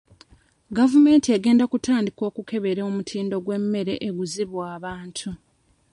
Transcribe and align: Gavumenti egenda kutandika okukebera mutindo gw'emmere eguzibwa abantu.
Gavumenti 0.77 1.27
egenda 1.37 1.65
kutandika 1.71 2.21
okukebera 2.29 2.83
mutindo 2.95 3.35
gw'emmere 3.45 3.93
eguzibwa 4.07 4.63
abantu. 4.77 5.29